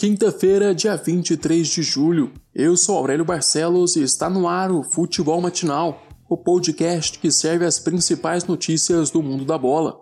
[0.00, 2.32] Quinta-feira, dia 23 de julho.
[2.54, 7.66] Eu sou Aurélio Barcelos e está no ar o Futebol Matinal, o podcast que serve
[7.66, 10.00] as principais notícias do mundo da bola.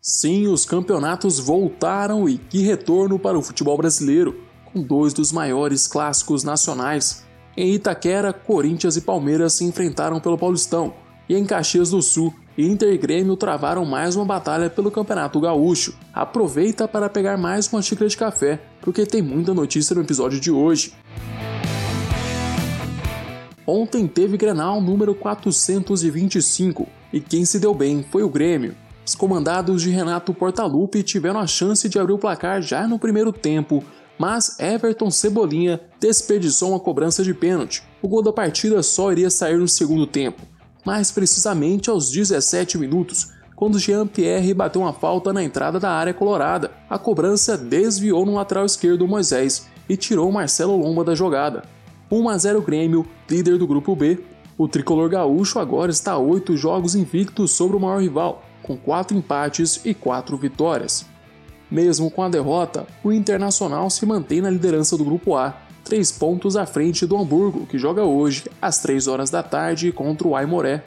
[0.00, 4.40] Sim, os campeonatos voltaram e que retorno para o futebol brasileiro,
[4.72, 7.24] com dois dos maiores clássicos nacionais.
[7.56, 10.94] Em Itaquera, Corinthians e Palmeiras se enfrentaram pelo Paulistão,
[11.28, 15.94] e em Caxias do Sul, Inter e Grêmio travaram mais uma batalha pelo Campeonato Gaúcho.
[16.12, 20.50] Aproveita para pegar mais uma xícara de café, porque tem muita notícia no episódio de
[20.50, 20.94] hoje.
[23.66, 28.76] Ontem teve Grenal número 425 e quem se deu bem foi o Grêmio.
[29.06, 33.32] Os comandados de Renato Portaluppi tiveram a chance de abrir o placar já no primeiro
[33.32, 33.82] tempo,
[34.18, 37.82] mas Everton Cebolinha desperdiçou uma cobrança de pênalti.
[38.00, 40.53] O gol da partida só iria sair no segundo tempo
[40.84, 46.70] mais precisamente aos 17 minutos, quando Jean-Pierre bateu uma falta na entrada da área colorada.
[46.90, 51.64] A cobrança desviou no lateral esquerdo Moisés e tirou Marcelo Lomba da jogada.
[52.10, 54.18] 1 a 0 Grêmio, líder do grupo B.
[54.56, 59.16] O tricolor gaúcho agora está a 8 jogos invictos sobre o maior rival, com 4
[59.16, 61.06] empates e 4 vitórias.
[61.70, 66.56] Mesmo com a derrota, o Internacional se mantém na liderança do grupo A três pontos
[66.56, 70.82] à frente do Hamburgo, que joga hoje às 3 horas da tarde contra o Aimoré.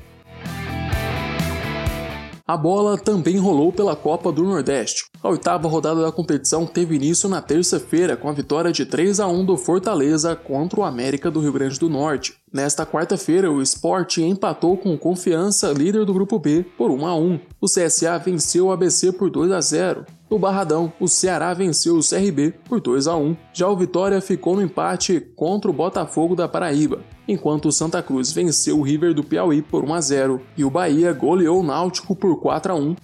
[2.48, 5.04] A bola também rolou pela Copa do Nordeste.
[5.22, 9.28] A oitava rodada da competição teve início na terça-feira com a vitória de 3 a
[9.28, 12.36] 1 do Fortaleza contra o América do Rio Grande do Norte.
[12.54, 17.40] Nesta quarta-feira, o Sport empatou com Confiança, líder do grupo B, por 1 a 1.
[17.60, 20.06] O CSA venceu o ABC por 2 a 0.
[20.30, 23.38] No Barradão, o Ceará venceu o CRB por 2 a 1.
[23.54, 28.34] Já o Vitória ficou no empate contra o Botafogo da Paraíba, enquanto o Santa Cruz
[28.34, 32.14] venceu o River do Piauí por 1 a 0 e o Bahia goleou o Náutico
[32.14, 32.96] por 4 a 1.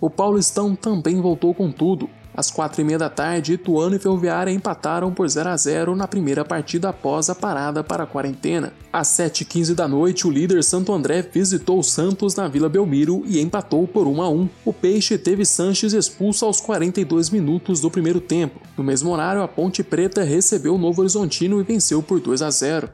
[0.00, 2.08] O Paulistão também voltou com tudo.
[2.38, 6.06] Às quatro e meia da tarde, Ituano e Ferroviária empataram por 0 a 0 na
[6.06, 8.72] primeira partida após a parada para a quarentena.
[8.92, 13.40] Às 7h15 da noite, o líder Santo André visitou o Santos na Vila Belmiro e
[13.40, 14.48] empatou por 1 a 1.
[14.64, 18.60] O Peixe teve Sanches expulso aos 42 minutos do primeiro tempo.
[18.76, 22.50] No mesmo horário, a Ponte Preta recebeu o Novo Horizontino e venceu por 2 a
[22.52, 22.88] 0.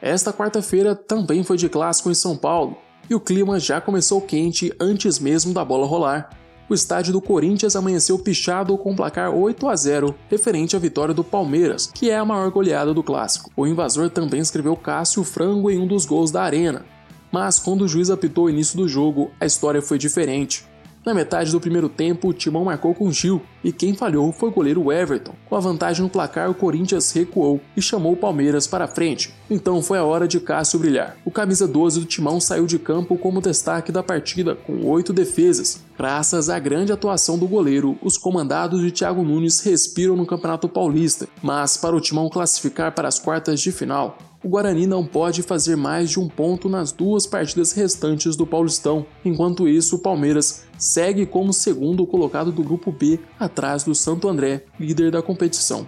[0.00, 2.76] Esta quarta-feira também foi de clássico em São Paulo
[3.08, 6.30] e o clima já começou quente antes mesmo da bola rolar.
[6.68, 11.22] O estádio do Corinthians amanheceu pichado com placar 8 a 0, referente à vitória do
[11.22, 13.52] Palmeiras, que é a maior goleada do clássico.
[13.56, 16.84] O invasor também escreveu Cássio Frango em um dos gols da arena.
[17.30, 20.66] Mas quando o juiz apitou o início do jogo, a história foi diferente.
[21.06, 24.52] Na metade do primeiro tempo, o Timão marcou com Gil e quem falhou foi o
[24.52, 25.36] goleiro Everton.
[25.48, 29.32] Com a vantagem no placar, o Corinthians recuou e chamou o Palmeiras para frente.
[29.48, 31.16] Então foi a hora de Cássio brilhar.
[31.24, 35.80] O camisa 12 do Timão saiu de campo como destaque da partida, com oito defesas.
[35.96, 41.28] Graças à grande atuação do goleiro, os comandados de Thiago Nunes respiram no Campeonato Paulista.
[41.42, 45.76] Mas para o Timão classificar para as quartas de final, o Guarani não pode fazer
[45.76, 49.06] mais de um ponto nas duas partidas restantes do Paulistão.
[49.24, 54.64] Enquanto isso, o Palmeiras segue como segundo colocado do grupo B, atrás do Santo André,
[54.78, 55.86] líder da competição.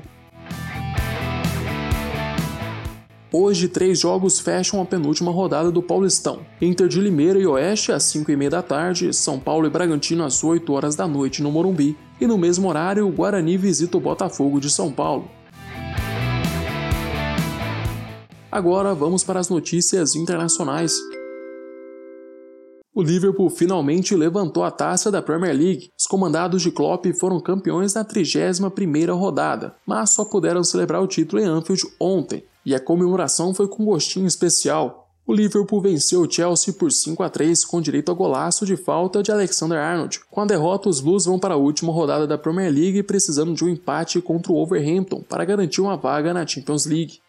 [3.30, 6.40] Hoje, três jogos fecham a penúltima rodada do Paulistão.
[6.62, 10.72] Inter de Limeira e Oeste às 5h30 da tarde, São Paulo e Bragantino às 8
[10.72, 14.70] horas da noite no Morumbi, e no mesmo horário, o Guarani visita o Botafogo de
[14.70, 15.28] São Paulo.
[18.50, 20.96] Agora vamos para as notícias internacionais.
[22.94, 25.90] O Liverpool finalmente levantou a taça da Premier League.
[25.96, 31.42] Os comandados de Klopp foram campeões na 31ª rodada, mas só puderam celebrar o título
[31.42, 35.08] em Anfield ontem, e a comemoração foi com gostinho especial.
[35.26, 39.22] O Liverpool venceu o Chelsea por 5 a 3 com direito a golaço de falta
[39.22, 40.20] de Alexander Arnold.
[40.30, 43.64] Com a derrota, os Blues vão para a última rodada da Premier League precisando de
[43.64, 47.20] um empate contra o Wolverhampton para garantir uma vaga na Champions League.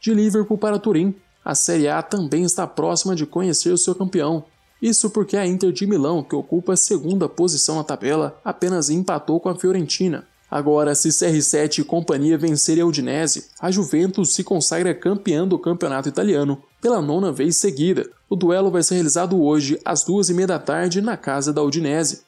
[0.00, 1.14] De Liverpool para Turim,
[1.44, 4.42] a Série A também está próxima de conhecer o seu campeão.
[4.82, 9.38] Isso porque a Inter de Milão, que ocupa a segunda posição na tabela, apenas empatou
[9.38, 10.26] com a Fiorentina.
[10.50, 16.08] Agora, se CR7 e companhia vencerem a Udinese, a Juventus se consagra campeã do campeonato
[16.08, 18.08] italiano pela nona vez seguida.
[18.30, 21.62] O duelo vai ser realizado hoje às duas e meia da tarde na casa da
[21.62, 22.22] Udinese.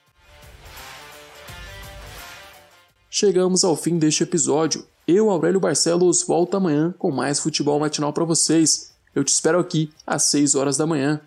[3.08, 4.84] Chegamos ao fim deste episódio.
[5.06, 8.92] Eu, Aurélio Barcelos, volto amanhã com mais futebol matinal para vocês.
[9.14, 11.20] Eu te espero aqui às 6 horas da manhã.